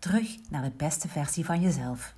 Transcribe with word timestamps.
Terug 0.00 0.36
naar 0.50 0.62
de 0.62 0.72
beste 0.76 1.08
versie 1.08 1.44
van 1.44 1.60
jezelf. 1.60 2.14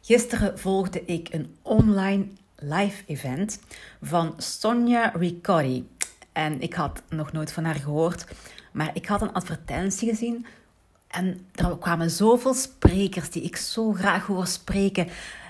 Gisteren 0.00 0.58
volgde 0.58 1.04
ik 1.04 1.28
een 1.32 1.56
online 1.62 2.26
live 2.56 3.02
event 3.06 3.60
van 4.02 4.34
Sonja 4.36 5.12
Ricotti. 5.14 5.88
En 6.32 6.60
ik 6.60 6.74
had 6.74 7.02
nog 7.08 7.32
nooit 7.32 7.52
van 7.52 7.64
haar 7.64 7.74
gehoord, 7.74 8.26
maar 8.72 8.90
ik 8.92 9.06
had 9.06 9.22
een 9.22 9.32
advertentie 9.32 10.08
gezien. 10.08 10.46
En 11.08 11.46
er 11.54 11.78
kwamen 11.78 12.10
zoveel 12.10 12.54
sprekers 12.54 13.30
die 13.30 13.42
ik 13.42 13.56
zo 13.56 13.92
graag 13.92 14.26
hoor 14.26 14.46
spreken. 14.46 15.08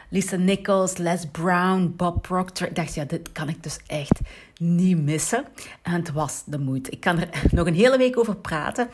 Lisa 0.08 0.36
Nichols, 0.36 0.96
Les 0.96 1.26
Brown, 1.30 1.94
Bob 1.96 2.22
Proctor. 2.22 2.68
Ik 2.68 2.74
dacht, 2.74 2.94
ja, 2.94 3.04
dit 3.04 3.32
kan 3.32 3.48
ik 3.48 3.62
dus 3.62 3.78
echt 3.86 4.20
niet 4.58 5.02
missen. 5.02 5.44
En 5.82 5.92
het 5.92 6.12
was 6.12 6.42
de 6.46 6.58
moeite. 6.58 6.90
Ik 6.90 7.00
kan 7.00 7.18
er 7.18 7.28
nog 7.56 7.66
een 7.66 7.74
hele 7.74 7.98
week 7.98 8.18
over 8.18 8.36
praten. 8.36 8.88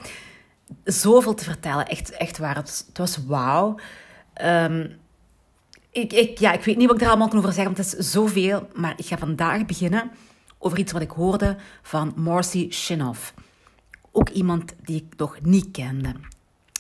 Zoveel 0.85 1.35
te 1.35 1.45
vertellen. 1.45 1.87
Echt, 1.87 2.11
echt 2.11 2.39
waar. 2.39 2.57
Het, 2.57 2.91
was 2.95 3.19
wauw. 3.27 3.79
Um, 4.43 4.97
ik, 5.91 6.13
ik, 6.13 6.39
ja, 6.39 6.53
ik 6.53 6.65
weet 6.65 6.77
niet 6.77 6.87
wat 6.87 6.97
ik 6.97 7.03
er 7.03 7.09
allemaal 7.09 7.29
kan 7.29 7.39
over 7.39 7.53
zeggen, 7.53 7.75
want 7.75 7.91
het 7.91 7.99
is 7.99 8.11
zoveel. 8.11 8.69
Maar 8.75 8.95
ik 8.97 9.07
ga 9.07 9.19
vandaag 9.19 9.67
beginnen 9.67 10.11
over 10.59 10.79
iets 10.79 10.93
wat 10.93 11.03
ik 11.03 11.11
hoorde 11.11 11.57
van 11.83 12.13
Marcy 12.17 12.71
Shinoff. 12.71 13.35
Ook 14.13 14.29
iemand 14.29 14.75
die 14.83 14.97
ik 14.97 15.19
nog 15.19 15.39
niet 15.43 15.71
kende. 15.71 16.15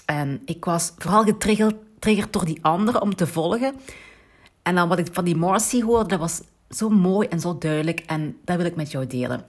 En 0.05 0.42
ik 0.44 0.64
was 0.64 0.92
vooral 0.98 1.25
getriggerd 1.25 2.33
door 2.33 2.44
die 2.44 2.59
anderen 2.62 3.03
om 3.03 3.14
te 3.14 3.27
volgen. 3.27 3.75
En 4.62 4.75
dan 4.75 4.89
wat 4.89 4.98
ik 4.98 5.09
van 5.12 5.25
die 5.25 5.37
Marcy 5.37 5.83
hoorde, 5.83 6.09
dat 6.09 6.19
was 6.19 6.41
zo 6.69 6.89
mooi 6.89 7.28
en 7.28 7.41
zo 7.41 7.59
duidelijk. 7.59 8.00
En 8.00 8.37
dat 8.44 8.56
wil 8.56 8.66
ik 8.66 8.77
met 8.77 8.91
jou 8.91 9.06
delen. 9.06 9.44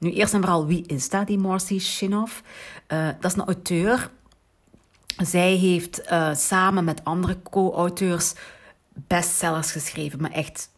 Nu, 0.00 0.12
eerst 0.12 0.34
en 0.34 0.40
vooral, 0.40 0.66
wie 0.66 0.86
is 0.86 1.08
dat, 1.08 1.26
die 1.26 1.38
Marcy 1.38 1.78
Shinoff? 1.78 2.42
Uh, 2.88 3.08
dat 3.20 3.30
is 3.30 3.36
een 3.36 3.46
auteur. 3.46 4.10
Zij 5.16 5.54
heeft 5.54 6.02
uh, 6.10 6.34
samen 6.34 6.84
met 6.84 7.04
andere 7.04 7.36
co-auteurs 7.42 8.34
bestsellers 8.94 9.72
geschreven, 9.72 10.20
maar 10.20 10.30
echt, 10.30 10.70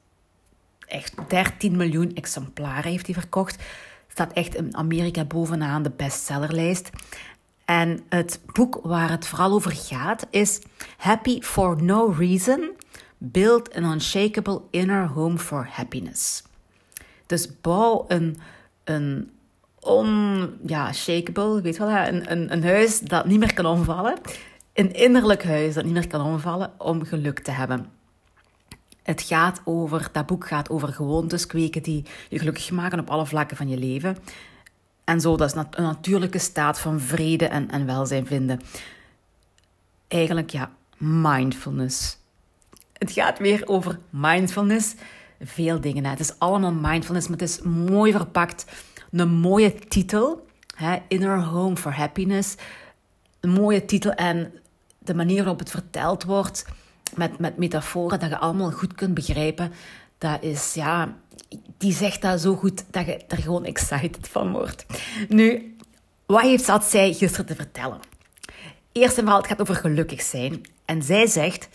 echt 0.87 1.15
13 1.29 1.77
miljoen 1.77 2.15
exemplaren 2.15 2.91
heeft 2.91 3.07
hij 3.07 3.15
verkocht. 3.15 3.63
Staat 4.09 4.33
echt 4.33 4.55
in 4.55 4.77
Amerika 4.77 5.25
bovenaan 5.25 5.83
de 5.83 5.91
bestsellerlijst. 5.91 6.91
En 7.65 8.01
het 8.09 8.41
boek 8.53 8.81
waar 8.83 9.11
het 9.11 9.27
vooral 9.27 9.53
over 9.53 9.73
gaat 9.73 10.27
is 10.31 10.61
Happy 10.97 11.41
for 11.41 11.83
No 11.83 12.15
Reason. 12.19 12.71
Build 13.19 13.75
an 13.75 13.85
Unshakable 13.85 14.61
Inner 14.71 15.09
Home 15.09 15.39
for 15.39 15.69
Happiness. 15.71 16.43
Dus 17.27 17.61
bouw 17.61 18.05
een, 18.09 18.37
een 18.85 19.31
on, 19.81 20.49
ja, 20.67 20.93
shakeable, 20.93 21.61
weet 21.61 21.79
wel, 21.79 21.89
een, 21.89 22.31
een, 22.33 22.53
een 22.53 22.65
huis 22.65 23.01
dat 23.01 23.27
niet 23.27 23.39
meer 23.39 23.55
kan 23.55 23.67
omvallen. 23.67 24.19
Een 24.73 24.93
innerlijk 24.93 25.45
huis 25.45 25.75
dat 25.75 25.85
niet 25.85 25.93
meer 25.93 26.07
kan 26.07 26.21
omvallen 26.21 26.73
om 26.79 27.05
geluk 27.05 27.39
te 27.39 27.51
hebben. 27.51 27.87
Het 29.03 29.23
gaat 29.23 29.61
over, 29.65 30.09
dat 30.13 30.27
boek 30.27 30.47
gaat 30.47 30.71
over 30.71 30.89
gewoontes 30.89 31.47
kweken 31.47 31.83
die 31.83 32.05
je 32.29 32.39
gelukkig 32.39 32.71
maken 32.71 33.01
op 33.01 33.11
alle 33.11 33.27
vlakken 33.27 33.57
van 33.57 33.69
je 33.69 33.79
leven. 33.79 34.17
En 35.05 35.21
zo, 35.21 35.37
dat 35.37 35.55
is 35.55 35.63
een 35.71 35.83
natuurlijke 35.83 36.39
staat 36.39 36.81
van 36.81 37.01
vrede 37.01 37.47
en, 37.47 37.71
en 37.71 37.87
welzijn 37.87 38.27
vinden. 38.27 38.61
Eigenlijk, 40.09 40.51
ja, 40.51 40.71
mindfulness. 40.97 42.19
Het 42.93 43.13
gaat 43.13 43.39
weer 43.39 43.63
over 43.67 43.99
mindfulness. 44.11 44.95
Veel 45.45 45.81
dingen. 45.81 46.05
Hè. 46.05 46.11
Het 46.11 46.21
is 46.21 46.39
allemaal 46.39 46.73
mindfulness, 46.73 47.29
maar 47.29 47.39
het 47.39 47.49
is 47.49 47.61
mooi 47.63 48.13
verpakt. 48.13 48.65
Een 49.11 49.29
mooie 49.29 49.75
titel. 49.75 50.47
Hè? 50.75 50.97
Inner 51.09 51.43
Home 51.43 51.77
for 51.77 51.93
Happiness. 51.93 52.55
Een 53.41 53.51
mooie 53.51 53.85
titel 53.85 54.13
en 54.13 54.53
de 54.99 55.15
manier 55.15 55.39
waarop 55.39 55.59
het 55.59 55.71
verteld 55.71 56.25
wordt 56.25 56.65
met, 57.15 57.39
met 57.39 57.57
metaforen 57.57 58.21
dat 58.21 58.29
je 58.29 58.39
allemaal 58.39 58.71
goed 58.71 58.95
kunt 58.95 59.15
begrijpen. 59.15 59.73
Dat 60.19 60.43
is, 60.43 60.75
ja, 60.75 61.17
die 61.79 61.93
zegt 61.93 62.23
dat 62.23 62.41
zo 62.41 62.55
goed 62.55 62.85
dat 62.91 63.07
je 63.07 63.17
er 63.29 63.37
gewoon 63.39 63.65
excited 63.65 64.29
van 64.29 64.53
wordt. 64.53 64.87
Nu, 65.29 65.77
wat 66.27 66.41
heeft 66.41 66.65
zij 66.83 67.13
gisteren 67.13 67.47
te 67.47 67.55
vertellen? 67.55 68.01
Eerst 68.93 69.17
en 69.17 69.23
vooral, 69.23 69.41
het 69.41 69.51
gaat 69.51 69.61
over 69.61 69.75
gelukkig 69.75 70.23
zijn. 70.23 70.61
En 70.85 71.03
zij 71.03 71.27
zegt, 71.27 71.69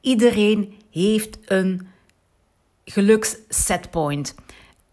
iedereen 0.00 0.74
heeft 0.90 1.38
een 1.44 1.86
gelukssetpoint. 2.84 4.34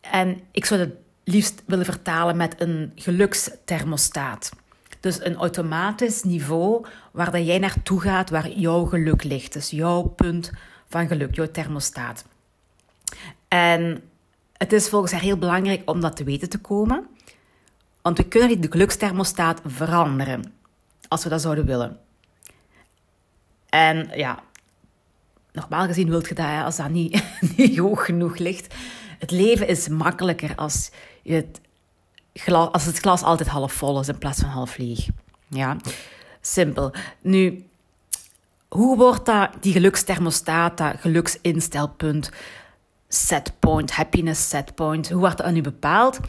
En 0.02 0.40
ik 0.52 0.66
zou 0.66 0.80
het 0.80 0.94
liefst 1.24 1.64
willen 1.66 1.86
vertalen 1.86 2.38
met 2.38 2.62
een 2.62 2.92
geluksthermostaat. 2.96 4.52
Dus 5.00 5.24
een 5.24 5.36
automatisch 5.36 6.24
niveau 6.24 6.86
waar 7.12 7.32
dat 7.32 7.46
jij 7.46 7.60
naartoe 7.60 8.02
gaat, 8.02 8.30
waar 8.30 8.50
jouw 8.50 8.86
geluk 8.86 9.24
ligt. 9.24 9.54
Dus 9.54 9.70
jouw 9.70 10.02
punt 10.04 10.52
van 10.88 11.08
geluk, 11.08 11.36
jouw 11.36 11.52
thermostaat. 11.52 12.26
En 13.48 14.04
het 14.54 14.74
is 14.74 14.90
volgens 14.90 15.12
haar 15.12 15.22
heel 15.22 15.38
belangrijk 15.38 15.90
om 15.90 16.02
dat 16.02 16.16
te 16.16 16.24
weten 16.24 16.50
te 16.50 16.60
komen. 16.60 17.08
Want 18.02 18.18
we 18.18 18.28
kunnen 18.28 18.50
niet 18.50 18.62
de 18.62 18.72
geluksthermostaat 18.72 19.62
veranderen. 19.66 20.54
Als 21.08 21.24
we 21.24 21.30
dat 21.30 21.42
zouden 21.42 21.66
willen. 21.66 22.00
En 23.70 24.10
ja, 24.14 24.44
normaal 25.60 25.88
gezien 25.88 26.10
wilt 26.10 26.28
je 26.28 26.36
dat 26.36 26.64
als 26.64 26.76
dat 26.76 26.90
niet, 26.90 27.24
niet 27.58 27.78
hoog 27.78 28.06
genoeg 28.06 28.38
ligt. 28.38 28.74
Het 29.20 29.32
leven 29.32 29.68
is 29.68 29.88
makkelijker 29.88 30.56
als 30.56 30.92
je 31.24 31.34
het 31.34 31.62
glas, 32.34 32.72
als 32.72 32.86
het 32.86 33.00
glas 33.00 33.24
altijd 33.24 33.50
half 33.50 33.74
vol 33.74 34.00
is 34.00 34.08
in 34.08 34.18
plaats 34.18 34.40
van 34.40 34.50
half 34.50 34.78
leeg. 34.78 35.08
Ja, 35.48 35.78
simpel. 36.42 36.92
Nu, 37.22 37.66
hoe 38.68 38.98
wordt 38.98 39.26
dat, 39.26 39.50
die 39.60 39.74
geluksthermostaat, 39.74 40.78
dat 40.78 40.96
geluksinstelpunt, 41.00 42.32
setpoint, 43.08 43.92
happiness 43.92 44.50
setpoint, 44.50 45.10
hoe 45.10 45.20
wordt 45.20 45.38
dat 45.38 45.52
nu 45.52 45.62
bepaald? 45.62 46.20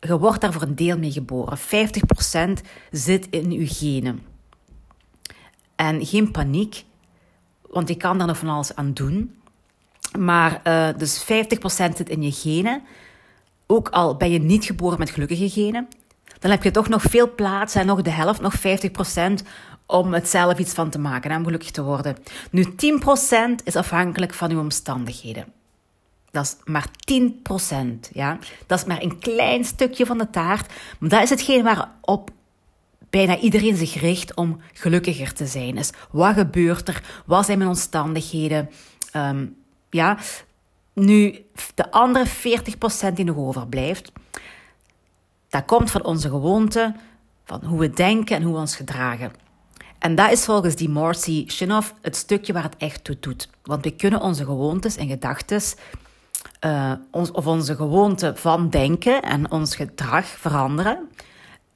Je 0.00 0.18
wordt 0.18 0.40
daar 0.40 0.52
voor 0.52 0.62
een 0.62 0.74
deel 0.74 0.98
mee 0.98 1.12
geboren. 1.12 1.58
50% 1.58 1.62
zit 2.90 3.26
in 3.30 3.50
je 3.50 3.66
genen. 3.66 4.22
En 5.76 6.06
geen 6.06 6.30
paniek, 6.30 6.84
want 7.76 7.88
je 7.88 7.96
kan 7.96 8.18
daar 8.18 8.26
nog 8.26 8.38
van 8.38 8.48
alles 8.48 8.74
aan 8.74 8.92
doen. 8.92 9.34
Maar 10.18 10.60
uh, 10.64 10.88
dus 10.96 11.22
50% 11.22 11.26
zit 11.66 12.08
in 12.08 12.22
je 12.22 12.32
genen 12.32 12.82
ook 13.66 13.88
al 13.88 14.16
ben 14.16 14.30
je 14.30 14.38
niet 14.38 14.64
geboren 14.64 14.98
met 14.98 15.10
gelukkige 15.10 15.50
genen, 15.50 15.88
dan 16.38 16.50
heb 16.50 16.62
je 16.62 16.70
toch 16.70 16.88
nog 16.88 17.02
veel 17.02 17.34
plaats 17.34 17.74
en 17.74 17.86
nog 17.86 18.02
de 18.02 18.10
helft, 18.10 18.40
nog 18.40 18.54
50% 18.58 18.60
om 19.86 20.14
het 20.14 20.28
zelf 20.28 20.58
iets 20.58 20.72
van 20.72 20.90
te 20.90 20.98
maken 20.98 21.30
en 21.30 21.36
om 21.36 21.44
gelukkig 21.44 21.70
te 21.70 21.82
worden. 21.82 22.16
Nu, 22.50 22.64
10% 22.64 23.64
is 23.64 23.76
afhankelijk 23.76 24.34
van 24.34 24.50
uw 24.50 24.58
omstandigheden. 24.58 25.44
Dat 26.30 26.44
is 26.44 26.56
maar 26.64 26.86
10%. 27.12 28.12
Ja? 28.12 28.38
Dat 28.66 28.78
is 28.78 28.84
maar 28.84 29.02
een 29.02 29.18
klein 29.18 29.64
stukje 29.64 30.06
van 30.06 30.18
de 30.18 30.30
taart. 30.30 30.72
Maar 30.98 31.08
dat 31.08 31.22
is 31.22 31.30
hetgeen 31.30 31.62
waarop 31.62 32.30
bijna 33.16 33.38
iedereen 33.38 33.76
zich 33.76 34.00
richt 34.00 34.34
om 34.34 34.60
gelukkiger 34.72 35.32
te 35.32 35.46
zijn. 35.46 35.74
Dus 35.74 35.90
wat 36.10 36.34
gebeurt 36.34 36.88
er? 36.88 37.02
Wat 37.26 37.44
zijn 37.44 37.58
mijn 37.58 37.70
omstandigheden? 37.70 38.70
Um, 39.16 39.56
ja, 39.90 40.18
nu, 40.92 41.44
de 41.74 41.90
andere 41.90 42.26
40% 43.10 43.12
die 43.14 43.24
nog 43.24 43.36
overblijft, 43.36 44.12
dat 45.48 45.64
komt 45.64 45.90
van 45.90 46.04
onze 46.04 46.28
gewoonte, 46.28 46.94
van 47.44 47.64
hoe 47.64 47.78
we 47.78 47.90
denken 47.90 48.36
en 48.36 48.42
hoe 48.42 48.52
we 48.52 48.60
ons 48.60 48.76
gedragen. 48.76 49.32
En 49.98 50.14
dat 50.14 50.30
is 50.30 50.44
volgens 50.44 50.76
die 50.76 50.88
Marcy 50.88 51.44
Shinoff 51.48 51.94
het 52.02 52.16
stukje 52.16 52.52
waar 52.52 52.62
het 52.62 52.76
echt 52.76 53.04
toe 53.04 53.16
doet. 53.20 53.48
Want 53.62 53.84
we 53.84 53.90
kunnen 53.90 54.20
onze 54.20 54.44
gewoontes 54.44 54.96
en 54.96 55.08
gedachten, 55.08 55.60
ons, 57.10 57.30
of 57.30 57.46
onze 57.46 57.74
gewoonte 57.74 58.32
van 58.36 58.70
denken 58.70 59.22
en 59.22 59.50
ons 59.50 59.76
gedrag 59.76 60.26
veranderen. 60.26 61.08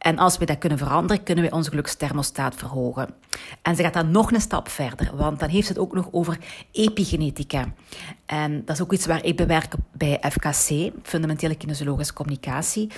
En 0.00 0.18
als 0.18 0.38
we 0.38 0.44
dat 0.44 0.58
kunnen 0.58 0.78
veranderen, 0.78 1.22
kunnen 1.22 1.44
we 1.44 1.50
onze 1.50 1.70
geluksthermostaat 1.70 2.54
verhogen. 2.54 3.08
En 3.62 3.76
ze 3.76 3.82
gaat 3.82 3.94
dan 3.94 4.10
nog 4.10 4.32
een 4.32 4.40
stap 4.40 4.68
verder, 4.68 5.16
want 5.16 5.40
dan 5.40 5.48
heeft 5.48 5.66
ze 5.66 5.72
het 5.72 5.82
ook 5.82 5.94
nog 5.94 6.08
over 6.10 6.38
epigenetica. 6.72 7.72
En 8.26 8.64
dat 8.64 8.76
is 8.76 8.82
ook 8.82 8.92
iets 8.92 9.06
waar 9.06 9.24
ik 9.24 9.36
bewerk 9.36 9.74
bij 9.92 10.20
FKC, 10.30 10.90
fundamentele 11.02 11.54
kinesiologische 11.54 12.12
communicatie. 12.12 12.90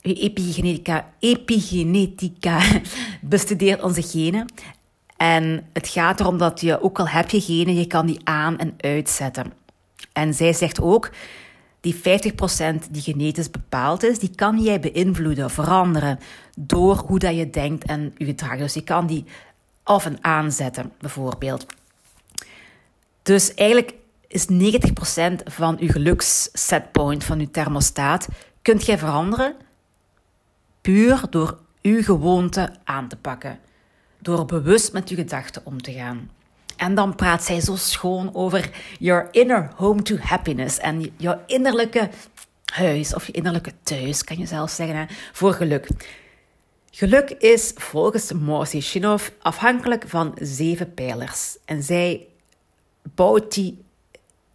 Epigenetica, 0.00 1.12
epigenetica 1.18 2.60
bestudeert 3.20 3.82
onze 3.82 4.02
genen. 4.02 4.46
En 5.16 5.66
het 5.72 5.88
gaat 5.88 6.20
erom 6.20 6.38
dat 6.38 6.60
je, 6.60 6.82
ook 6.82 6.98
al 6.98 7.08
heb 7.08 7.30
je 7.30 7.40
genen, 7.40 7.74
je 7.74 7.86
kan 7.86 8.06
die 8.06 8.20
aan- 8.24 8.58
en 8.58 8.74
uitzetten. 8.76 9.52
En 10.12 10.34
zij 10.34 10.52
zegt 10.52 10.80
ook, 10.80 11.10
die 11.80 11.94
50% 11.94 11.98
die 12.90 13.02
genetisch 13.02 13.50
bepaald 13.50 14.02
is, 14.02 14.18
die 14.18 14.34
kan 14.34 14.62
jij 14.62 14.80
beïnvloeden, 14.80 15.50
veranderen, 15.50 16.18
door 16.56 16.96
hoe 16.96 17.18
dat 17.18 17.36
je 17.36 17.50
denkt 17.50 17.84
en 17.84 18.14
je 18.16 18.24
gedrag. 18.24 18.58
Dus 18.58 18.74
je 18.74 18.84
kan 18.84 19.06
die 19.06 19.24
af 19.82 20.04
en 20.06 20.18
aanzetten, 20.20 20.92
bijvoorbeeld. 21.00 21.66
Dus 23.22 23.54
eigenlijk 23.54 23.94
is 24.26 24.46
90% 24.46 24.52
van 25.44 25.76
je 25.80 25.92
gelukssetpoint, 25.92 27.24
van 27.24 27.40
je 27.40 27.50
thermostaat, 27.50 28.28
kunt 28.62 28.86
jij 28.86 28.98
veranderen 28.98 29.54
puur 30.80 31.22
door 31.30 31.58
uw 31.82 32.02
gewoonte 32.02 32.72
aan 32.84 33.08
te 33.08 33.16
pakken. 33.16 33.58
Door 34.18 34.44
bewust 34.44 34.92
met 34.92 35.08
je 35.08 35.14
gedachten 35.14 35.62
om 35.64 35.82
te 35.82 35.92
gaan. 35.92 36.30
En 36.78 36.94
dan 36.94 37.14
praat 37.14 37.44
zij 37.44 37.60
zo 37.60 37.76
schoon 37.76 38.34
over 38.34 38.70
your 38.98 39.28
inner 39.30 39.70
home 39.76 40.02
to 40.02 40.16
happiness 40.16 40.78
en 40.78 41.12
jouw 41.16 41.42
innerlijke 41.46 42.10
huis 42.64 43.14
of 43.14 43.26
je 43.26 43.32
innerlijke 43.32 43.72
thuis, 43.82 44.24
kan 44.24 44.38
je 44.38 44.46
zelf 44.46 44.70
zeggen, 44.70 44.96
hè, 44.96 45.04
voor 45.32 45.52
geluk. 45.52 45.88
Geluk 46.90 47.30
is 47.30 47.72
volgens 47.74 48.32
Marcy 48.32 48.80
Shinoff 48.80 49.32
afhankelijk 49.40 50.04
van 50.06 50.36
zeven 50.40 50.94
pijlers. 50.94 51.56
En 51.64 51.82
zij 51.82 52.26
bouwt 53.14 53.54
die 53.54 53.84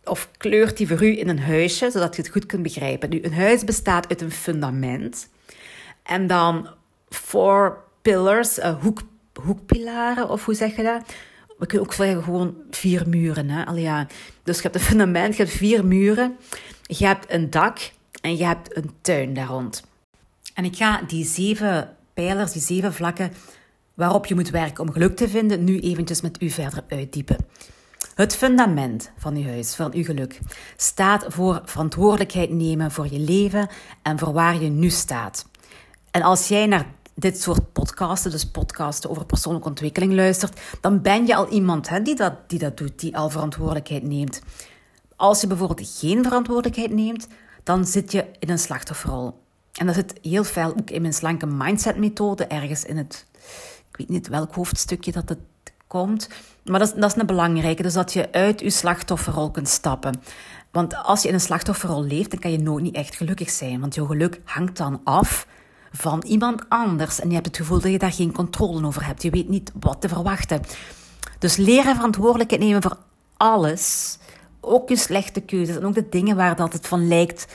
of 0.04 0.30
kleurt 0.38 0.78
die 0.78 0.88
voor 0.88 1.04
u 1.04 1.20
in 1.20 1.30
een 1.30 1.40
huisje, 1.40 1.92
zodat 1.92 2.16
je 2.16 2.22
het 2.22 2.31
goed 2.31 2.46
kunt 2.46 2.64
begrijpen. 2.64 3.10
Nu, 3.10 3.24
een 3.24 3.34
huis 3.34 3.64
bestaat 3.64 4.10
uit 4.10 4.22
een 4.22 4.31
fundament 4.31 5.30
en 6.04 6.28
dan 6.28 6.70
four 7.10 7.84
pillars, 8.02 8.60
uh, 8.60 8.81
hoek, 8.81 9.02
hoekpilaren, 9.44 10.30
of 10.30 10.46
hoe 10.46 10.56
zeg 10.56 10.75
je 10.75 10.84
dat? 10.84 11.14
We 11.58 11.66
kunnen 11.66 11.88
ook 11.88 11.94
zeggen 11.94 12.24
gewoon 12.24 12.56
vier 12.72 13.10
muren. 13.10 13.50
Hè? 13.50 13.66
Allee, 13.66 13.84
ja. 13.84 14.08
Dus 14.44 14.56
je 14.56 14.62
hebt 14.62 14.76
een 14.76 14.82
fundament, 14.82 15.36
je 15.36 15.44
hebt 15.44 15.56
vier 15.56 15.86
muren, 15.86 16.38
je 16.82 17.06
hebt 17.06 17.32
een 17.32 17.50
dak 17.50 17.92
en 18.22 18.38
je 18.38 18.46
hebt 18.46 18.78
een 18.78 18.92
tuin 19.02 19.34
daar 19.34 19.48
rond. 19.48 19.84
En 20.54 20.66
ik 20.66 20.76
ga 20.76 21.02
die 21.08 21.26
zeven 21.26 21.96
pijlers, 22.14 22.52
die 22.52 22.62
zeven 22.62 22.94
vlakken 22.94 23.32
waarop 23.94 24.26
je 24.26 24.36
moet 24.36 24.50
werken 24.50 24.84
om 24.84 24.92
geluk 24.92 25.16
te 25.16 25.30
vinden, 25.30 25.64
nu 25.64 25.80
eventjes 25.80 26.22
met 26.22 26.42
u 26.42 26.50
verder 26.50 26.84
uitdiepen. 26.90 27.38
Het 28.16 28.36
fundament 28.36 29.12
van 29.18 29.36
uw 29.36 29.44
huis, 29.44 29.76
van 29.76 29.94
uw 29.94 30.04
geluk, 30.04 30.40
staat 30.76 31.26
voor 31.28 31.62
verantwoordelijkheid 31.66 32.50
nemen 32.50 32.92
voor 32.92 33.08
je 33.12 33.20
leven 33.20 33.68
en 34.02 34.20
voor 34.20 34.34
waar 34.34 34.62
je 34.62 34.70
nu 34.70 34.90
staat. 34.90 35.46
En 36.12 36.22
als 36.22 36.48
jij 36.48 36.66
naar 36.66 36.86
dit 37.15 37.42
soort 37.42 37.74
podcasten, 37.74 38.31
dus 38.31 38.45
podcasten 38.45 39.10
over 39.10 39.25
persoonlijke 39.25 39.69
ontwikkeling 39.69 40.13
luistert, 40.13 40.62
dan 40.81 41.01
ben 41.01 41.25
je 41.25 41.36
al 41.36 41.48
iemand 41.48 41.89
hè, 41.89 42.01
die, 42.01 42.15
dat, 42.15 42.33
die 42.48 42.60
dat 42.60 42.77
doet, 42.77 43.00
die 43.00 43.18
al 43.18 43.30
verantwoordelijkheid 43.30 44.04
neemt. 44.04 44.42
Als 45.15 45.42
je 45.42 45.48
bijvoorbeeld 45.48 45.98
geen 46.00 46.24
verantwoordelijkheid 46.24 46.92
neemt, 46.92 47.27
dan 47.63 47.86
zit 47.86 48.12
je 48.12 48.25
in 48.39 48.50
een 48.50 48.60
slachtofferrol. 48.60 49.42
En 49.74 49.86
dat 49.86 49.95
zit 49.95 50.13
heel 50.21 50.44
veel 50.44 50.75
ook 50.80 50.89
in 50.89 51.01
mijn 51.01 51.13
slanke 51.13 51.45
mindset 51.45 51.98
methode, 51.98 52.45
ergens 52.45 52.86
in 52.86 52.98
het, 52.98 53.25
ik 53.89 53.98
weet 53.98 54.10
niet 54.10 54.27
welk 54.27 54.56
hoofdstukje 54.56 55.12
dat 55.12 55.30
het 55.30 55.39
komt, 55.88 56.30
maar 56.63 56.80
dat 56.80 56.88
is, 56.88 56.94
dat 57.01 57.12
is 57.12 57.21
een 57.21 57.25
belangrijke, 57.25 57.81
dus 57.81 57.94
dat 57.94 58.13
je 58.13 58.31
uit 58.31 58.60
je 58.60 58.69
slachtofferrol 58.69 59.51
kunt 59.51 59.69
stappen. 59.69 60.21
Want 60.71 60.95
als 60.95 61.21
je 61.21 61.27
in 61.27 61.33
een 61.33 61.39
slachtofferrol 61.39 62.04
leeft, 62.04 62.31
dan 62.31 62.39
kan 62.39 62.51
je 62.51 62.60
nooit 62.60 62.83
niet 62.83 62.95
echt 62.95 63.15
gelukkig 63.15 63.50
zijn, 63.50 63.80
want 63.80 63.95
je 63.95 64.06
geluk 64.06 64.42
hangt 64.44 64.77
dan 64.77 65.01
af 65.04 65.48
van 65.95 66.24
iemand 66.28 66.63
anders. 66.69 67.19
En 67.19 67.28
je 67.28 67.34
hebt 67.34 67.48
het 67.48 67.57
gevoel 67.57 67.80
dat 67.80 67.92
je 67.92 67.98
daar 67.98 68.12
geen 68.12 68.31
controle 68.31 68.86
over 68.86 69.06
hebt. 69.06 69.22
Je 69.22 69.30
weet 69.30 69.50
niet 69.50 69.72
wat 69.80 70.01
te 70.01 70.07
verwachten. 70.07 70.62
Dus 71.40 71.56
leren 71.56 71.95
verantwoordelijkheid 71.95 72.62
nemen 72.62 72.81
voor 72.81 72.98
alles. 73.38 74.18
Ook 74.60 74.90
je 74.90 74.95
slechte 74.95 75.42
keuzes 75.42 75.75
en 75.75 75.86
ook 75.86 75.94
de 75.94 76.10
dingen 76.10 76.36
waar 76.36 76.56
dat 76.56 76.74
het 76.74 76.88
van 76.88 77.07
lijkt 77.07 77.48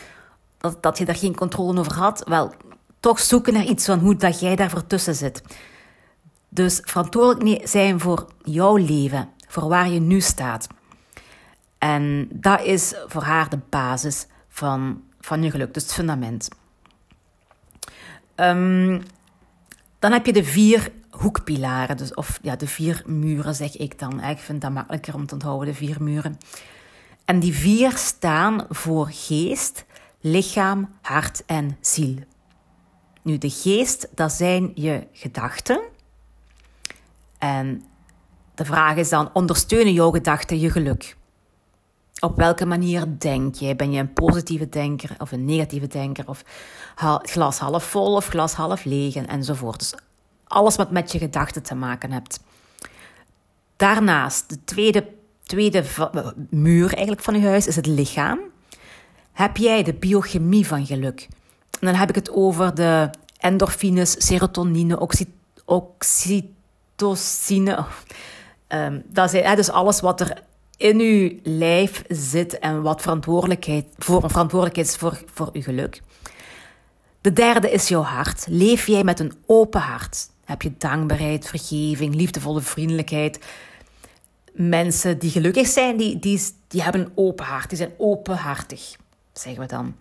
dat, 0.59 0.83
dat 0.83 0.99
je 0.99 1.05
daar 1.05 1.17
geen 1.17 1.35
controle 1.35 1.79
over 1.79 1.95
had. 1.95 2.23
Wel, 2.29 2.53
toch 3.01 3.21
zoeken 3.21 3.53
naar 3.53 3.65
iets 3.65 3.85
van 3.85 3.99
hoe 3.99 4.17
dat 4.17 4.41
jij 4.41 4.57
daarvoor 4.57 4.87
tussen 4.87 5.15
zit. 5.15 5.43
Dus 6.49 6.81
verantwoordelijk 6.85 7.69
zijn 7.69 8.01
voor 8.01 8.27
jouw 8.43 8.77
leven, 8.77 9.29
voor 9.49 9.69
waar 9.69 9.89
je 9.89 10.01
nu 10.01 10.21
staat. 10.21 10.67
En 11.79 12.29
dat 12.33 12.63
is 12.63 12.95
voor 13.07 13.23
haar 13.23 13.49
de 13.49 13.59
basis 13.69 14.27
van, 14.49 15.03
van 15.21 15.43
je 15.43 15.51
geluk, 15.51 15.75
dus 15.75 15.83
het 15.83 15.93
fundament. 15.93 16.49
Um, 18.41 19.03
dan 19.99 20.13
heb 20.13 20.27
je 20.27 20.33
de 20.33 20.45
vier 20.45 20.93
hoekpilaren, 21.11 21.97
dus, 21.97 22.15
of 22.15 22.39
ja, 22.43 22.57
de 22.57 22.67
vier 22.67 23.03
muren 23.07 23.55
zeg 23.55 23.77
ik 23.77 23.99
dan. 23.99 24.23
Ik 24.23 24.39
vind 24.39 24.61
dat 24.61 24.73
makkelijker 24.73 25.15
om 25.15 25.27
te 25.27 25.35
onthouden, 25.35 25.69
de 25.69 25.75
vier 25.75 26.03
muren. 26.03 26.39
En 27.25 27.41
die 27.41 27.55
vier 27.55 27.97
staan 27.97 28.67
voor 28.69 29.09
geest, 29.11 29.85
lichaam, 30.21 30.89
hart 31.03 31.45
en 31.47 31.77
ziel. 31.81 32.17
Nu, 33.23 33.39
de 33.39 33.51
geest, 33.51 34.09
dat 34.15 34.33
zijn 34.33 34.73
je 34.75 35.07
gedachten. 35.13 35.81
En 37.39 37.83
de 38.55 38.65
vraag 38.65 38.97
is 38.97 39.09
dan, 39.09 39.31
ondersteunen 39.33 39.93
jouw 39.93 40.11
gedachten 40.11 40.61
je 40.61 40.71
geluk? 40.71 41.17
Op 42.21 42.37
welke 42.37 42.67
manier 42.67 43.05
denk 43.19 43.55
je? 43.55 43.77
Ben 43.77 43.93
je 43.93 44.01
een 44.01 44.13
positieve 44.13 44.69
denker 44.69 45.17
of 45.19 45.33
een 45.33 45.45
negatieve 45.45 45.87
denker? 45.87 46.29
Of 46.29 46.45
glas 47.23 47.59
half 47.59 47.85
vol 47.85 48.15
of 48.15 48.27
glas 48.27 48.53
half 48.53 48.85
leeg 48.85 49.15
enzovoort. 49.15 49.79
Dus 49.79 49.95
alles 50.45 50.77
wat 50.77 50.91
met 50.91 51.13
je 51.13 51.19
gedachten 51.19 51.63
te 51.63 51.75
maken 51.75 52.13
hebt. 52.13 52.41
Daarnaast, 53.77 54.49
de 54.49 54.65
tweede, 54.65 55.07
tweede 55.43 55.85
muur 56.51 56.93
eigenlijk 56.93 57.23
van 57.23 57.41
je 57.41 57.47
huis 57.47 57.67
is 57.67 57.77
het 57.77 57.87
lichaam. 57.87 58.39
Heb 59.33 59.57
jij 59.57 59.83
de 59.83 59.95
biochemie 59.95 60.67
van 60.67 60.87
geluk? 60.87 61.29
En 61.81 61.87
dan 61.87 61.95
heb 61.95 62.09
ik 62.09 62.15
het 62.15 62.31
over 62.31 62.75
de 62.75 63.11
endorfines, 63.39 64.27
serotonine, 64.27 65.09
oxytocine. 65.65 67.85
Um, 68.69 69.03
dat 69.07 69.35
is 69.35 69.55
dus 69.55 69.71
alles 69.71 70.01
wat 70.01 70.21
er 70.21 70.43
in 70.79 71.01
uw 71.01 71.39
lijf 71.43 72.05
zit 72.09 72.59
en 72.59 72.83
wat 72.83 73.03
verantwoordelijkheid, 73.03 73.87
voor, 73.97 74.31
verantwoordelijk 74.31 74.79
is 74.79 74.97
voor, 74.97 75.23
voor 75.33 75.51
uw 75.53 75.63
geluk. 75.63 76.03
De 77.21 77.33
derde 77.33 77.71
is 77.71 77.89
jouw 77.89 78.03
hart. 78.03 78.47
Leef 78.49 78.87
jij 78.87 79.05
met 79.05 79.21
een 79.21 79.33
open 79.47 79.81
hart? 79.81 80.31
Heb 80.45 80.63
je 80.63 80.73
dankbaarheid, 80.79 81.49
vergeving, 81.49 82.15
liefdevolle 82.15 82.61
vriendelijkheid? 82.61 83.45
Mensen 84.53 85.19
die 85.19 85.31
gelukkig 85.31 85.67
zijn, 85.67 85.97
die, 85.97 86.19
die, 86.19 86.41
die 86.69 86.83
hebben 86.83 87.01
een 87.01 87.13
open 87.15 87.45
hart. 87.45 87.69
Die 87.69 87.79
zijn 87.79 87.93
openhartig, 87.97 88.97
zeggen 89.33 89.63
we 89.63 89.69
dan. 89.69 89.95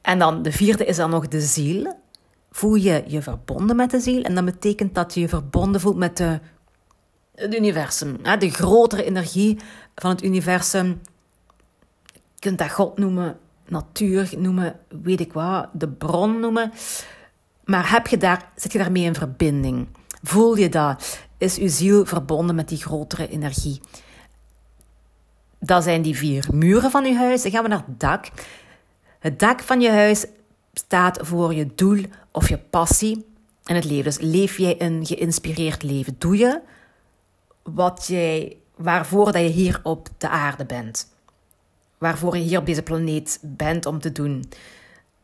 En 0.00 0.18
dan 0.18 0.42
de 0.42 0.52
vierde 0.52 0.84
is 0.84 0.96
dan 0.96 1.10
nog 1.10 1.28
de 1.28 1.40
ziel. 1.40 2.02
Voel 2.50 2.74
je 2.74 3.04
je 3.06 3.22
verbonden 3.22 3.76
met 3.76 3.90
de 3.90 4.00
ziel? 4.00 4.22
En 4.22 4.34
dat 4.34 4.44
betekent 4.44 4.94
dat 4.94 5.14
je 5.14 5.20
je 5.20 5.28
verbonden 5.28 5.80
voelt 5.80 5.96
met 5.96 6.16
de, 6.16 6.40
het 7.34 7.54
universum. 7.54 8.16
De 8.38 8.50
grotere 8.50 9.04
energie 9.04 9.58
van 9.94 10.10
het 10.10 10.22
universum. 10.22 11.00
Je 12.12 12.20
kunt 12.38 12.58
dat 12.58 12.70
God 12.70 12.98
noemen, 12.98 13.38
natuur 13.68 14.34
noemen, 14.36 14.80
weet 15.02 15.20
ik 15.20 15.32
wat, 15.32 15.68
de 15.72 15.88
bron 15.88 16.40
noemen. 16.40 16.72
Maar 17.64 17.90
heb 17.90 18.06
je 18.06 18.16
daar, 18.16 18.50
zit 18.56 18.72
je 18.72 18.78
daarmee 18.78 19.04
in 19.04 19.14
verbinding? 19.14 19.88
Voel 20.22 20.56
je 20.56 20.68
dat? 20.68 21.18
Is 21.38 21.58
uw 21.58 21.68
ziel 21.68 22.06
verbonden 22.06 22.54
met 22.54 22.68
die 22.68 22.78
grotere 22.78 23.28
energie? 23.28 23.80
Dat 25.58 25.82
zijn 25.82 26.02
die 26.02 26.16
vier 26.16 26.46
muren 26.52 26.90
van 26.90 27.04
je 27.04 27.14
huis. 27.14 27.42
Dan 27.42 27.50
gaan 27.50 27.62
we 27.62 27.68
naar 27.68 27.84
het 27.86 28.00
dak. 28.00 28.26
Het 29.18 29.38
dak 29.38 29.60
van 29.60 29.80
je 29.80 29.90
huis 29.90 30.26
staat 30.72 31.18
voor 31.22 31.54
je 31.54 31.74
doel 31.74 32.04
of 32.30 32.48
je 32.48 32.58
passie 32.58 33.26
in 33.64 33.74
het 33.74 33.84
leven. 33.84 34.04
Dus 34.04 34.18
leef 34.18 34.58
jij 34.58 34.82
een 34.82 35.06
geïnspireerd 35.06 35.82
leven? 35.82 36.14
Doe 36.18 36.36
je 36.36 36.60
wat 37.64 38.04
jij, 38.06 38.56
waarvoor 38.76 39.32
dat 39.32 39.42
je 39.42 39.48
hier 39.48 39.80
op 39.82 40.08
de 40.18 40.28
aarde 40.28 40.64
bent? 40.64 41.12
waarvoor 42.04 42.36
je 42.36 42.42
hier 42.42 42.58
op 42.58 42.66
deze 42.66 42.82
planeet 42.82 43.38
bent 43.42 43.86
om 43.86 44.00
te 44.00 44.12
doen. 44.12 44.44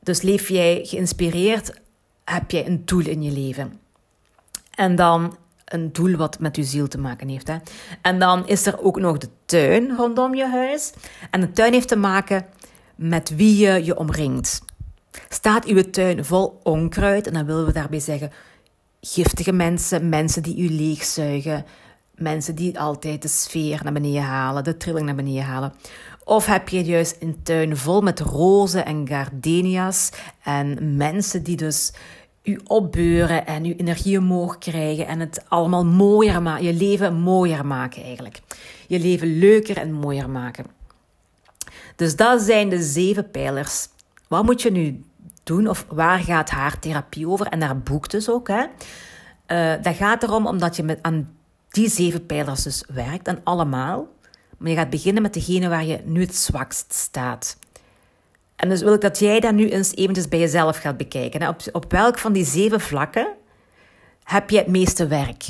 Dus 0.00 0.22
leef 0.22 0.48
jij 0.48 0.80
geïnspireerd, 0.84 1.80
heb 2.24 2.50
jij 2.50 2.66
een 2.66 2.82
doel 2.84 3.06
in 3.06 3.22
je 3.22 3.30
leven. 3.30 3.80
En 4.74 4.96
dan 4.96 5.36
een 5.64 5.92
doel 5.92 6.16
wat 6.16 6.38
met 6.38 6.56
je 6.56 6.64
ziel 6.64 6.88
te 6.88 6.98
maken 6.98 7.28
heeft. 7.28 7.48
Hè? 7.48 7.56
En 8.02 8.18
dan 8.18 8.46
is 8.46 8.66
er 8.66 8.82
ook 8.82 9.00
nog 9.00 9.18
de 9.18 9.28
tuin 9.44 9.96
rondom 9.96 10.34
je 10.34 10.46
huis. 10.46 10.92
En 11.30 11.40
de 11.40 11.52
tuin 11.52 11.72
heeft 11.72 11.88
te 11.88 11.96
maken 11.96 12.46
met 12.94 13.36
wie 13.36 13.56
je 13.56 13.84
je 13.84 13.96
omringt. 13.96 14.62
Staat 15.28 15.64
uw 15.64 15.82
tuin 15.90 16.24
vol 16.24 16.60
onkruid, 16.62 17.26
en 17.26 17.32
dan 17.32 17.46
willen 17.46 17.66
we 17.66 17.72
daarbij 17.72 18.00
zeggen 18.00 18.32
giftige 19.00 19.52
mensen, 19.52 20.08
mensen 20.08 20.42
die 20.42 20.58
u 20.58 20.70
leegzuigen, 20.70 21.64
mensen 22.20 22.54
die 22.54 22.80
altijd 22.80 23.22
de 23.22 23.28
sfeer 23.28 23.80
naar 23.82 23.92
beneden 23.92 24.22
halen, 24.22 24.64
de 24.64 24.76
trilling 24.76 25.06
naar 25.06 25.14
beneden 25.14 25.44
halen. 25.44 25.72
Of 26.24 26.46
heb 26.46 26.68
je 26.68 26.84
juist 26.84 27.16
een 27.20 27.42
tuin 27.42 27.76
vol 27.76 28.00
met 28.00 28.20
rozen 28.20 28.86
en 28.86 29.08
gardenia's 29.08 30.10
en 30.42 30.96
mensen 30.96 31.42
die 31.42 31.56
dus 31.56 31.92
u 32.42 32.60
opbeuren 32.64 33.46
en 33.46 33.64
uw 33.64 33.74
energie 33.76 34.18
omhoog 34.18 34.58
krijgen 34.58 35.06
en 35.06 35.20
het 35.20 35.44
allemaal 35.48 35.86
mooier 35.86 36.42
maken, 36.42 36.64
je 36.64 36.74
leven 36.74 37.14
mooier 37.14 37.66
maken 37.66 38.02
eigenlijk. 38.02 38.40
Je 38.86 39.00
leven 39.00 39.38
leuker 39.38 39.76
en 39.76 39.92
mooier 39.92 40.30
maken. 40.30 40.64
Dus 41.96 42.16
dat 42.16 42.40
zijn 42.40 42.68
de 42.68 42.82
zeven 42.82 43.30
pijlers. 43.30 43.88
Wat 44.28 44.44
moet 44.44 44.62
je 44.62 44.70
nu 44.70 45.04
doen 45.42 45.68
of 45.68 45.86
waar 45.88 46.18
gaat 46.18 46.50
haar 46.50 46.78
therapie 46.78 47.28
over? 47.28 47.46
En 47.46 47.60
daar 47.60 47.78
boekt 47.78 48.10
dus 48.10 48.30
ook. 48.30 48.48
Hè? 48.48 48.64
Uh, 49.46 49.82
dat 49.82 49.94
gaat 49.94 50.22
erom 50.22 50.46
omdat 50.46 50.76
je 50.76 50.82
met, 50.82 50.98
aan 51.02 51.28
die 51.70 51.88
zeven 51.88 52.26
pijlers 52.26 52.62
dus 52.62 52.84
werkt 52.88 53.26
en 53.26 53.40
allemaal. 53.44 54.08
Maar 54.58 54.70
je 54.70 54.76
gaat 54.76 54.90
beginnen 54.90 55.22
met 55.22 55.34
degene 55.34 55.68
waar 55.68 55.84
je 55.84 56.00
nu 56.04 56.20
het 56.20 56.36
zwakst 56.36 56.92
staat. 56.92 57.56
En 58.56 58.68
dus 58.68 58.82
wil 58.82 58.94
ik 58.94 59.00
dat 59.00 59.18
jij 59.18 59.40
dat 59.40 59.54
nu 59.54 59.68
eens 59.68 59.94
eventjes 59.94 60.28
bij 60.28 60.38
jezelf 60.38 60.76
gaat 60.76 60.96
bekijken. 60.96 61.48
Op, 61.48 61.60
op 61.72 61.92
welk 61.92 62.18
van 62.18 62.32
die 62.32 62.44
zeven 62.44 62.80
vlakken 62.80 63.28
heb 64.24 64.50
je 64.50 64.58
het 64.58 64.66
meeste 64.66 65.06
werk? 65.06 65.44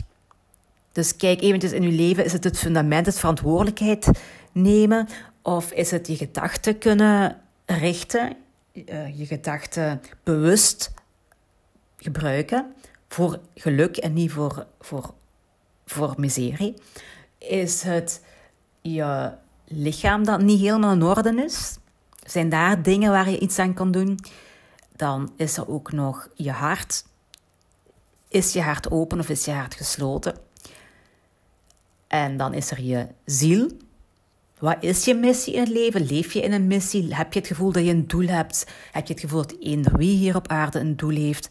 Dus 0.92 1.16
kijk 1.16 1.40
eventjes 1.40 1.72
in 1.72 1.82
je 1.82 1.90
leven, 1.90 2.24
is 2.24 2.32
het 2.32 2.44
het 2.44 2.58
fundament, 2.58 3.06
het 3.06 3.18
verantwoordelijkheid 3.18 4.10
nemen? 4.52 5.08
Of 5.42 5.72
is 5.72 5.90
het 5.90 6.06
je 6.06 6.16
gedachten 6.16 6.78
kunnen 6.78 7.36
richten, 7.66 8.36
uh, 8.72 9.18
je 9.18 9.26
gedachten 9.26 10.00
bewust 10.22 10.92
gebruiken 11.96 12.74
voor 13.08 13.38
geluk 13.54 13.96
en 13.96 14.12
niet 14.12 14.32
voor, 14.32 14.66
voor, 14.80 15.14
voor 15.90 16.14
miserie? 16.16 16.74
Is 17.38 17.82
het 17.82 18.24
je 18.80 19.32
lichaam 19.64 20.24
dat 20.24 20.40
niet 20.40 20.60
helemaal 20.60 20.92
in 20.92 21.02
orde 21.02 21.44
is? 21.44 21.78
Zijn 22.26 22.48
daar 22.48 22.82
dingen 22.82 23.10
waar 23.10 23.30
je 23.30 23.38
iets 23.38 23.58
aan 23.58 23.74
kan 23.74 23.90
doen? 23.90 24.18
Dan 24.96 25.32
is 25.36 25.56
er 25.56 25.68
ook 25.68 25.92
nog 25.92 26.28
je 26.34 26.50
hart. 26.50 27.04
Is 28.28 28.52
je 28.52 28.62
hart 28.62 28.90
open 28.90 29.18
of 29.18 29.28
is 29.28 29.44
je 29.44 29.50
hart 29.50 29.74
gesloten? 29.74 30.34
En 32.06 32.36
dan 32.36 32.54
is 32.54 32.70
er 32.70 32.80
je 32.80 33.06
ziel. 33.24 33.70
Wat 34.58 34.76
is 34.80 35.04
je 35.04 35.14
missie 35.14 35.54
in 35.54 35.60
het 35.60 35.68
leven? 35.68 36.06
Leef 36.06 36.32
je 36.32 36.40
in 36.40 36.52
een 36.52 36.66
missie? 36.66 37.14
Heb 37.14 37.32
je 37.32 37.38
het 37.38 37.48
gevoel 37.48 37.72
dat 37.72 37.84
je 37.84 37.90
een 37.90 38.06
doel 38.06 38.26
hebt? 38.26 38.66
Heb 38.92 39.06
je 39.06 39.12
het 39.12 39.22
gevoel 39.22 39.40
dat 39.40 39.56
eender 39.60 39.96
wie 39.96 40.16
hier 40.16 40.36
op 40.36 40.48
aarde 40.48 40.78
een 40.78 40.96
doel 40.96 41.14
heeft? 41.14 41.48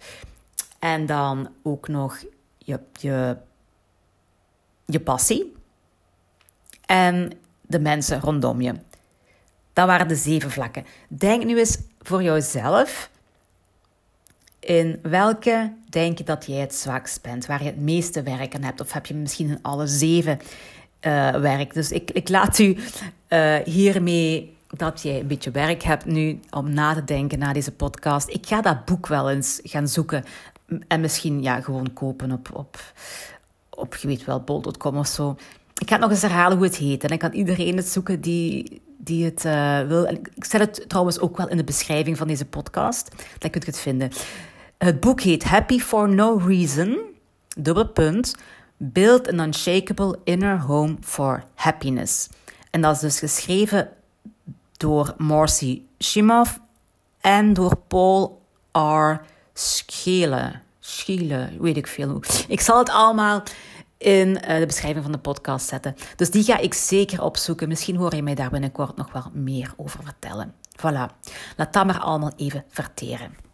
En 0.79 1.05
dan 1.05 1.49
ook 1.63 1.87
nog 1.87 2.23
je, 2.57 2.79
je, 2.99 3.37
je 4.91 4.99
passie. 4.99 5.55
En 6.85 7.31
de 7.61 7.79
mensen 7.79 8.19
rondom 8.19 8.61
je. 8.61 8.73
Dat 9.73 9.87
waren 9.87 10.07
de 10.07 10.15
zeven 10.15 10.51
vlakken. 10.51 10.85
Denk 11.07 11.45
nu 11.45 11.57
eens 11.57 11.77
voor 12.01 12.23
jouzelf. 12.23 13.09
In 14.59 14.99
welke 15.01 15.73
denk 15.89 16.17
je 16.17 16.23
dat 16.23 16.45
jij 16.45 16.59
het 16.59 16.75
zwakst 16.75 17.21
bent? 17.21 17.45
Waar 17.45 17.63
je 17.63 17.69
het 17.69 17.79
meeste 17.79 18.23
werk 18.23 18.55
aan 18.55 18.63
hebt? 18.63 18.81
Of 18.81 18.91
heb 18.91 19.05
je 19.05 19.13
misschien 19.13 19.49
in 19.49 19.59
alle 19.61 19.87
zeven 19.87 20.39
uh, 21.01 21.35
werk? 21.35 21.73
Dus 21.73 21.91
ik, 21.91 22.11
ik 22.11 22.29
laat 22.29 22.59
u 22.59 22.77
uh, 23.29 23.55
hiermee 23.55 24.57
dat 24.67 25.01
jij 25.01 25.19
een 25.19 25.27
beetje 25.27 25.51
werk 25.51 25.83
hebt 25.83 26.05
nu 26.05 26.39
om 26.49 26.73
na 26.73 26.93
te 26.93 27.03
denken 27.03 27.39
na 27.39 27.53
deze 27.53 27.71
podcast. 27.71 28.29
Ik 28.29 28.45
ga 28.45 28.61
dat 28.61 28.85
boek 28.85 29.07
wel 29.07 29.29
eens 29.29 29.59
gaan 29.63 29.87
zoeken. 29.87 30.23
En 30.87 31.01
misschien 31.01 31.41
ja, 31.41 31.61
gewoon 31.61 31.93
kopen 31.93 32.31
op, 32.31 32.49
op, 32.53 32.93
op 33.79 33.95
je 33.95 34.19
wel, 34.25 34.41
bol.com 34.41 34.97
of 34.97 35.07
zo. 35.07 35.35
Ik 35.77 35.87
ga 35.87 35.93
het 35.93 36.01
nog 36.01 36.09
eens 36.09 36.21
herhalen 36.21 36.57
hoe 36.57 36.65
het 36.65 36.75
heet. 36.75 37.03
En 37.03 37.09
ik 37.09 37.19
kan 37.19 37.33
iedereen 37.33 37.77
het 37.77 37.87
zoeken 37.87 38.21
die, 38.21 38.81
die 38.97 39.25
het 39.25 39.45
uh, 39.45 39.81
wil. 39.81 40.05
Ik 40.05 40.45
zet 40.45 40.61
het 40.61 40.89
trouwens 40.89 41.19
ook 41.19 41.37
wel 41.37 41.47
in 41.47 41.57
de 41.57 41.63
beschrijving 41.63 42.17
van 42.17 42.27
deze 42.27 42.45
podcast. 42.45 43.09
Dan 43.37 43.49
kunt 43.49 43.65
je 43.65 43.71
het 43.71 43.79
vinden. 43.79 44.11
Het 44.77 44.99
boek 44.99 45.21
heet 45.21 45.43
Happy 45.43 45.79
for 45.79 46.09
No 46.09 46.41
Reason. 46.45 46.97
Dubbel 47.57 47.87
punt. 47.87 48.35
Build 48.77 49.31
an 49.31 49.39
Unshakable 49.39 50.19
Inner 50.23 50.59
Home 50.59 50.95
for 51.01 51.43
Happiness. 51.55 52.29
En 52.69 52.81
dat 52.81 52.95
is 52.95 53.01
dus 53.01 53.19
geschreven 53.19 53.89
door 54.77 55.13
Marcy 55.17 55.81
Shimoff 55.99 56.59
en 57.21 57.53
door 57.53 57.77
Paul 57.87 58.41
R. 58.71 59.21
Schele. 59.53 60.59
Schele, 60.89 61.49
weet 61.59 61.77
ik 61.77 61.87
veel. 61.87 62.21
Ik 62.47 62.61
zal 62.61 62.77
het 62.77 62.89
allemaal 62.89 63.43
in 63.97 64.41
eh, 64.41 64.59
de 64.59 64.65
beschrijving 64.65 65.03
van 65.03 65.11
de 65.11 65.17
podcast 65.17 65.67
zetten. 65.67 65.95
Dus 66.15 66.31
die 66.31 66.43
ga 66.43 66.57
ik 66.57 66.73
zeker 66.73 67.23
opzoeken. 67.23 67.67
Misschien 67.67 67.95
hoor 67.95 68.15
je 68.15 68.23
mij 68.23 68.35
daar 68.35 68.49
binnenkort 68.49 68.95
nog 68.95 69.11
wel 69.11 69.25
meer 69.33 69.73
over 69.77 70.03
vertellen. 70.03 70.53
Voilà. 70.77 71.13
Laat 71.55 71.73
dat 71.73 71.85
maar 71.85 71.99
allemaal 71.99 72.33
even 72.35 72.65
verteren. 72.69 73.48